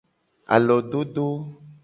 [0.55, 1.27] Alododo.